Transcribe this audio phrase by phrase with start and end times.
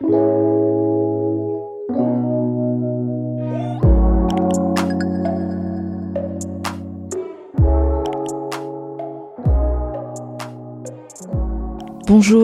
[0.00, 0.18] Bonjour,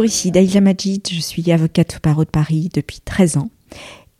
[0.05, 3.51] ici Daïla Majid, je suis avocate au barreau de Paris depuis 13 ans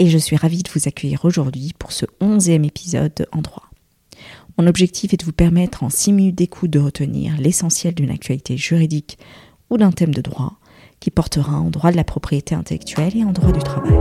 [0.01, 3.71] et je suis ravie de vous accueillir aujourd'hui pour ce 11e épisode en droit.
[4.59, 8.57] Mon objectif est de vous permettre en 6 minutes d'écoute de retenir l'essentiel d'une actualité
[8.57, 9.19] juridique
[9.71, 10.60] ou d'un thème de droit
[11.01, 13.99] qui portera en droit de la propriété intellectuelle et en droit du travail.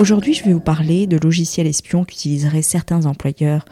[0.00, 3.66] Aujourd'hui, je vais vous parler de logiciels espions qu'utiliseraient certains employeurs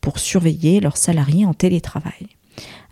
[0.00, 2.28] pour surveiller leurs salariés en télétravail.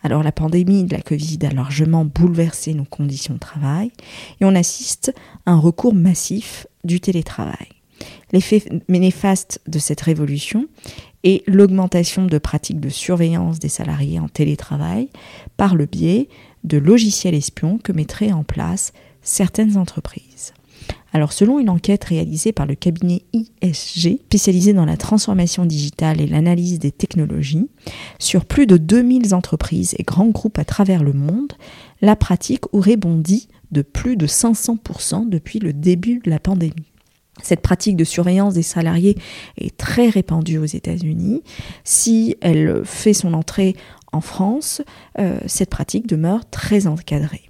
[0.03, 3.93] Alors la pandémie de la Covid a largement bouleversé nos conditions de travail
[4.41, 5.13] et on assiste
[5.47, 7.69] à un recours massif du télétravail.
[8.33, 10.67] L'effet néfaste de cette révolution
[11.25, 15.11] est l'augmentation de pratiques de surveillance des salariés en télétravail
[15.57, 16.29] par le biais
[16.65, 20.55] de logiciels espions que mettraient en place certaines entreprises.
[21.13, 26.27] Alors selon une enquête réalisée par le cabinet ISG, spécialisé dans la transformation digitale et
[26.27, 27.69] l'analyse des technologies,
[28.19, 31.53] sur plus de 2000 entreprises et grands groupes à travers le monde,
[32.01, 36.87] la pratique aurait bondi de plus de 500% depuis le début de la pandémie.
[37.43, 39.17] Cette pratique de surveillance des salariés
[39.57, 41.43] est très répandue aux États-Unis.
[41.85, 43.77] Si elle fait son entrée
[44.13, 44.83] en France,
[45.19, 47.50] euh, cette pratique demeure très encadrée.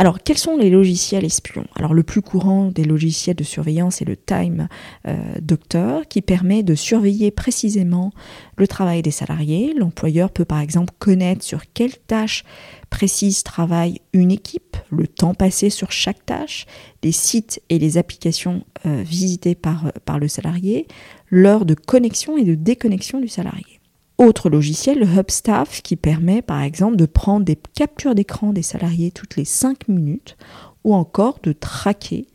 [0.00, 1.66] Alors, quels sont les logiciels espions?
[1.74, 4.66] Alors, le plus courant des logiciels de surveillance est le Time
[5.06, 8.10] euh, Doctor, qui permet de surveiller précisément
[8.56, 9.74] le travail des salariés.
[9.76, 12.44] L'employeur peut par exemple connaître sur quelle tâche
[12.88, 16.64] précise travaille une équipe, le temps passé sur chaque tâche,
[17.02, 20.88] les sites et les applications euh, visités par, par le salarié,
[21.28, 23.79] l'heure de connexion et de déconnexion du salarié.
[24.20, 29.12] Autre logiciel, le HubStaff, qui permet par exemple de prendre des captures d'écran des salariés
[29.12, 30.36] toutes les 5 minutes
[30.84, 32.26] ou encore de traquer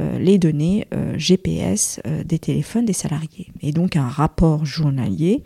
[0.00, 3.52] euh, les données euh, GPS euh, des téléphones des salariés.
[3.60, 5.44] Et donc un rapport journalier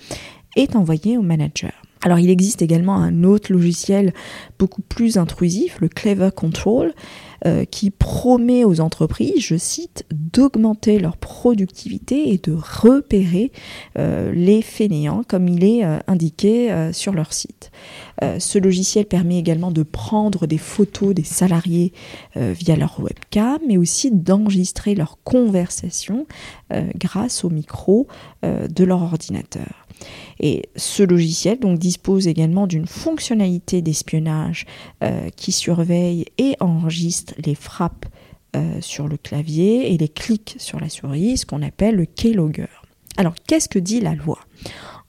[0.57, 1.73] est envoyé au manager.
[2.01, 4.15] Alors il existe également un autre logiciel
[4.59, 6.95] beaucoup plus intrusif, le Clever Control,
[7.45, 13.51] euh, qui promet aux entreprises, je cite, d'augmenter leur productivité et de repérer
[13.99, 17.73] euh, les fainéants comme il est euh, indiqué sur leur site.
[18.39, 21.93] ce logiciel permet également de prendre des photos des salariés
[22.37, 26.27] via leur webcam, mais aussi d'enregistrer leur conversation
[26.97, 28.07] grâce au micro
[28.43, 29.87] de leur ordinateur.
[30.41, 34.67] Et ce logiciel donc dispose également d'une fonctionnalité d'espionnage
[35.37, 38.07] qui surveille et enregistre les frappes
[38.55, 42.69] euh, sur le clavier et les clics sur la souris, ce qu'on appelle le keylogger.
[43.17, 44.39] Alors qu'est-ce que dit la loi?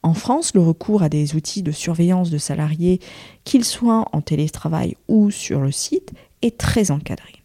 [0.01, 2.99] En France, le recours à des outils de surveillance de salariés,
[3.45, 7.43] qu'ils soient en télétravail ou sur le site, est très encadré.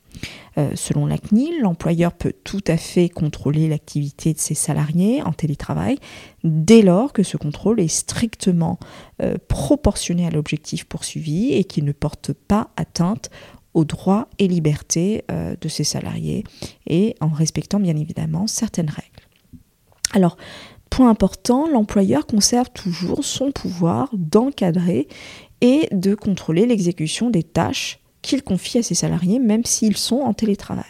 [0.59, 5.33] Euh, selon la CNIL, l'employeur peut tout à fait contrôler l'activité de ses salariés en
[5.33, 5.99] télétravail
[6.43, 8.79] dès lors que ce contrôle est strictement
[9.23, 13.31] euh, proportionné à l'objectif poursuivi et qu'il ne porte pas atteinte
[13.75, 16.45] aux droits et libertés euh, de ses salariés
[16.87, 19.09] et en respectant bien évidemment certaines règles.
[20.13, 20.37] Alors,
[20.91, 25.09] point important, l'employeur conserve toujours son pouvoir d'encadrer
[25.61, 30.33] et de contrôler l'exécution des tâches qu'il confie à ses salariés, même s'ils sont en
[30.33, 30.85] télétravail.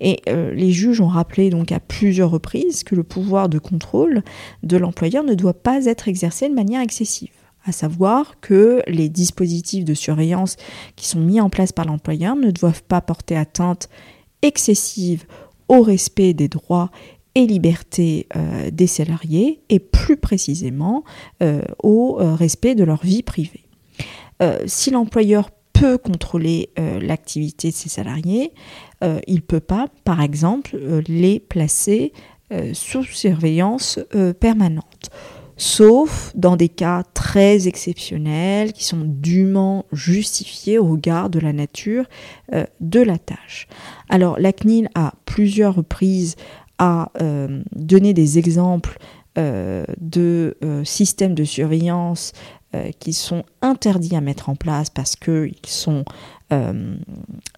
[0.00, 4.22] Et euh, les juges ont rappelé donc à plusieurs reprises que le pouvoir de contrôle
[4.62, 7.30] de l'employeur ne doit pas être exercé de manière excessive
[7.64, 10.56] à savoir que les dispositifs de surveillance
[10.96, 13.88] qui sont mis en place par l'employeur ne doivent pas porter atteinte
[14.42, 15.24] excessive
[15.68, 16.90] au respect des droits
[17.34, 21.04] et libertés euh, des salariés et plus précisément
[21.42, 23.64] euh, au respect de leur vie privée.
[24.66, 28.52] si l'employeur peut contrôler euh, l'activité de ses salariés,
[29.02, 32.14] euh, il ne peut pas, par exemple, euh, les placer
[32.72, 33.98] sous surveillance
[34.38, 35.10] permanente.
[35.56, 42.04] Sauf dans des cas très exceptionnels qui sont dûment justifiés au regard de la nature
[42.80, 43.68] de la tâche.
[44.08, 46.36] Alors la CNIL a plusieurs reprises
[46.78, 47.12] à
[47.72, 48.98] donné des exemples
[49.36, 52.32] de systèmes de surveillance
[52.74, 56.04] euh, qui sont interdits à mettre en place parce qu'ils sont
[56.52, 56.96] euh,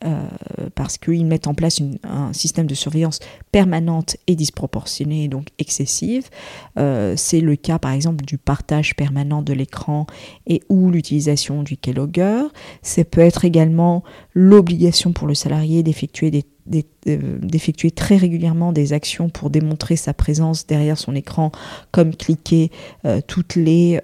[0.04, 0.28] euh,
[0.74, 3.20] parce qu'ils mettent en place un système de surveillance
[3.50, 6.28] permanente et disproportionnée, donc excessive.
[6.76, 10.06] c'est le cas par exemple du partage permanent de l'écran
[10.46, 12.42] et ou l'utilisation du keylogger.
[12.82, 14.04] Ça peut être également
[14.34, 20.66] l'obligation pour le salarié d'effectuer des d'effectuer très régulièrement des actions pour démontrer sa présence
[20.66, 21.52] derrière son écran,
[21.92, 22.70] comme cliquer
[23.26, 24.00] toutes les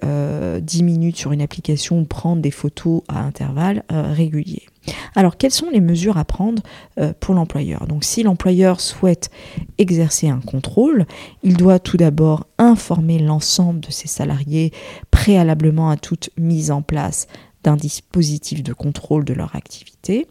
[0.60, 4.66] 10 minutes sur une application ou prendre des photos à intervalles réguliers.
[5.14, 6.62] Alors, quelles sont les mesures à prendre
[6.98, 7.86] euh, pour l'employeur?
[7.86, 9.30] Donc, si l'employeur souhaite
[9.78, 11.06] exercer un contrôle,
[11.42, 14.72] il doit tout d'abord informer l'ensemble de ses salariés
[15.10, 17.26] préalablement à toute mise en place
[17.62, 20.26] d'un dispositif de contrôle de leur activité.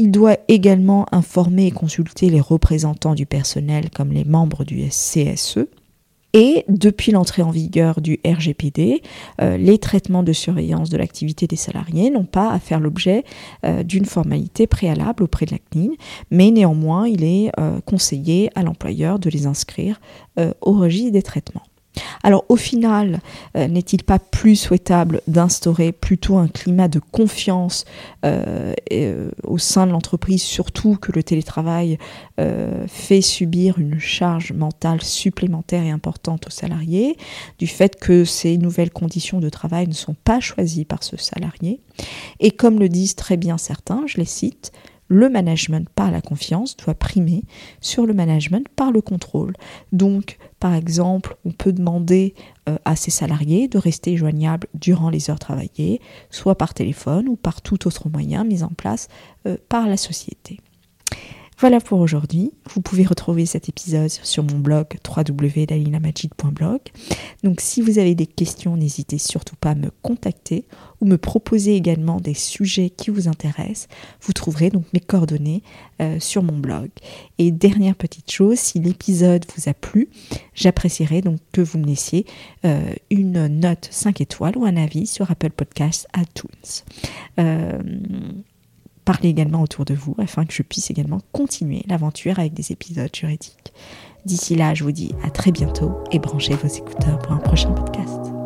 [0.00, 5.66] Il doit également informer et consulter les représentants du personnel comme les membres du CSE.
[6.34, 9.02] Et depuis l'entrée en vigueur du RGPD,
[9.40, 13.24] euh, les traitements de surveillance de l'activité des salariés n'ont pas à faire l'objet
[13.64, 15.96] euh, d'une formalité préalable auprès de la CNIL,
[16.30, 20.00] mais néanmoins, il est euh, conseillé à l'employeur de les inscrire
[20.60, 21.64] au registre des traitements.
[22.22, 23.20] Alors au final,
[23.56, 27.84] euh, n'est-il pas plus souhaitable d'instaurer plutôt un climat de confiance
[28.24, 31.98] euh, euh, au sein de l'entreprise, surtout que le télétravail
[32.86, 37.16] fait subir une charge mentale supplémentaire et importante aux salariés,
[37.58, 41.80] du fait que ces nouvelles conditions de travail ne sont pas choisies par ce salarié?
[42.38, 44.70] Et comme le disent très bien certains, je les cite,
[45.08, 47.42] le management par la confiance doit primer
[47.80, 49.54] sur le management par le contrôle.
[49.92, 52.34] Donc, par exemple, on peut demander
[52.68, 56.00] euh, à ses salariés de rester joignables durant les heures travaillées,
[56.30, 59.08] soit par téléphone ou par tout autre moyen mis en place
[59.46, 60.60] euh, par la société.
[61.60, 62.52] Voilà pour aujourd'hui.
[62.72, 66.78] Vous pouvez retrouver cet épisode sur mon blog www.dalinamajid.blog.
[67.42, 70.66] Donc si vous avez des questions, n'hésitez surtout pas à me contacter
[71.00, 73.88] ou me proposer également des sujets qui vous intéressent.
[74.20, 75.64] Vous trouverez donc mes coordonnées
[76.00, 76.90] euh, sur mon blog.
[77.38, 80.10] Et dernière petite chose, si l'épisode vous a plu,
[80.54, 82.24] j'apprécierais donc que vous me laissiez
[82.66, 86.84] euh, une note 5 étoiles ou un avis sur Apple Podcasts iTunes.
[87.40, 87.80] Euh,
[89.08, 93.08] Parlez également autour de vous afin que je puisse également continuer l'aventure avec des épisodes
[93.16, 93.72] juridiques.
[94.26, 97.72] D'ici là, je vous dis à très bientôt et branchez vos écouteurs pour un prochain
[97.72, 98.37] podcast.